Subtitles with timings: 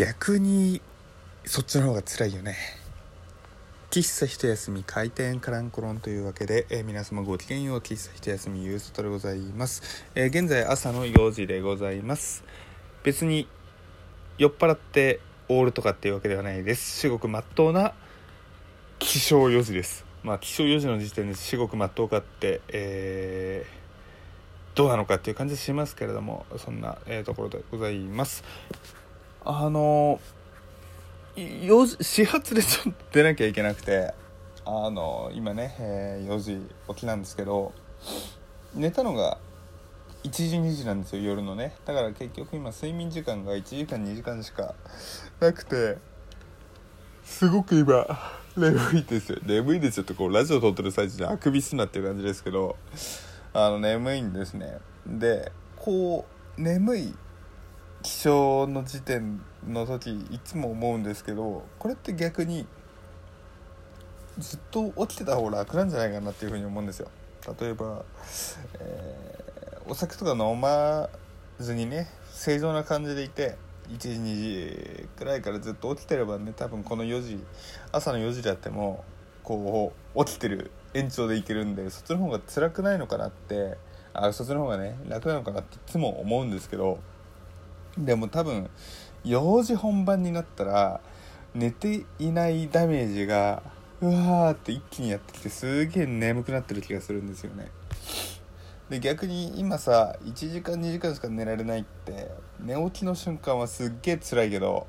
[0.00, 0.80] 逆に
[1.44, 2.56] そっちの方が辛いよね。
[3.90, 12.44] 喫茶一休み開店カランコロンというわけで、えー、皆様ごきげんよう喫茶一休みゆうそとでございます、えー、現在朝の4時でございます。
[13.02, 13.46] 別に
[14.38, 15.20] 酔っ払って
[15.50, 17.00] オールとかっていうわけではないです。
[17.00, 17.92] 至極まっとうな
[19.00, 20.06] 起床4時です。
[20.22, 28.42] まあ起床4時の時点で至極まっとうかって、えー、どうなのかっていう感じしますけれどもそんな、えー、ところでございます。
[29.44, 30.20] あの
[31.36, 34.12] 4時始発でちょっと出なきゃいけなくて
[34.64, 37.72] あの今ね、えー、4時起きなんですけど
[38.74, 39.38] 寝たのが
[40.24, 41.74] 1時2時なんですよ夜のね。
[41.86, 44.74] だから結局今睡眠時間が1時間2時間しか
[45.40, 45.96] なくて
[47.24, 48.06] すごく今
[48.56, 49.38] 眠いですよ。
[49.42, 52.76] 眠いですよってこうラジオ撮ってる最中であくびすなっていう感じですけど
[53.54, 54.78] あの眠いんですね。
[55.06, 56.26] でこ
[56.58, 57.14] う眠い
[58.02, 62.66] 起床の時点の時いつも思うんですけどこれって逆に
[64.38, 67.08] ずっと起きてた方が楽なんじゃないかなっていうふうに思うんですよ。
[67.60, 68.04] 例えば、
[68.78, 71.08] えー、お酒とか飲ま
[71.58, 73.56] ずにね正常な感じでいて
[73.90, 77.42] 1時2時くらいからずっと起きてればね多分この4時
[77.92, 79.04] 朝の4時であっても
[79.42, 83.76] こう起きてる延長でいけるんでそっちの方が辛くないのかなって
[84.12, 86.98] あそっちの方がね楽なのかなっていつも思うんですけど
[88.00, 88.68] でも多分
[89.24, 91.00] 幼児本番になったら
[91.54, 93.62] 寝ていないダメージが
[94.00, 97.70] うわーって一気にやってきてすげえ眠くなってる気がするんですよね。
[98.88, 102.28] で逆に今さ1時間2時間しか寝られないって
[102.58, 104.88] 寝起きの瞬間はすっげえ辛いけど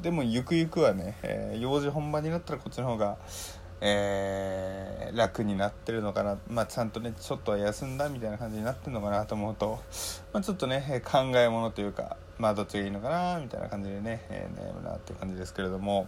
[0.00, 3.18] でもゆくゆくはね、えー、幼児本番になったらこっちの方が
[3.82, 9.80] えー、楽になってるのかな、まあ、ちゃんとねちょっとは休んだみたいな感じになってるのかなと思うと、
[10.32, 16.06] まあ、ちょっとね考え物というかまあどっちがいいのかなみたいな感じでね、えー、悩むなっていう感じですけれども。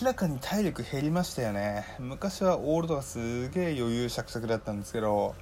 [0.00, 1.84] 明らかに体力減りましたよね。
[1.98, 5.34] 昔はオールドがすげえ余裕しゃくしゃくだったんですけど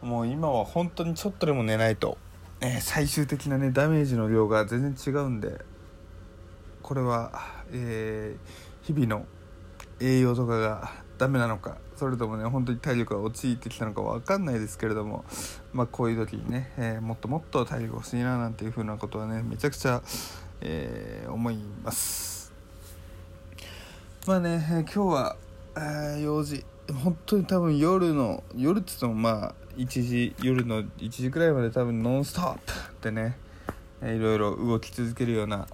[0.00, 2.16] もう今は本当にちょっとでも寝ないと、
[2.62, 5.60] えー、最終的なねダメージの量が全然違うんで
[6.80, 7.32] これは、
[7.72, 9.26] えー、日々の
[10.00, 15.24] 栄養とかがダメなのかそれともね本当に体力が陥ってきたのか分かんないですけれども
[15.72, 20.02] まあこういう時にね、えー、もっともっと体力欲しいななんていう風なことはねめちゃくちゃ、
[20.60, 22.52] えー、思います。
[24.26, 25.36] まあね、えー、今日は、
[25.76, 26.64] えー、用事
[27.02, 33.38] 本当に多分夜の夜っつってもまあ1時夜の1時くらいまで多分ノンストップってね、
[34.02, 35.66] えー、いろいろ動き続けるような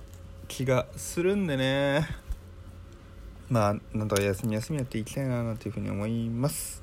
[0.49, 2.31] 気がするんでね。
[3.52, 6.80] まあなんとか休み休みやっていきたいななんていうふうに思います。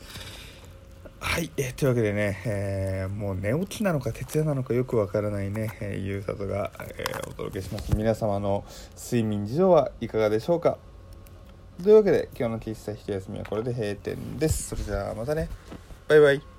[1.19, 7.96] はい、えー、というわけでね、えー、もう寝落ちなのか徹夜なのかよくわからないね、えー、ゆうさとが、えー、お届けします。
[7.96, 8.63] 皆様の
[8.96, 10.78] 睡眠事情はいかがでしょうか。
[11.81, 14.69] というわけで今日の喫茶一休みはこれで閉店です。
[14.69, 15.50] それじゃあまたね。
[16.08, 16.59] バイバイ。